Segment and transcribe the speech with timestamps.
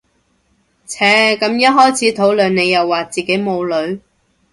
[0.87, 0.97] 唓
[1.37, 4.01] 咁一開始討論你又話自己冇女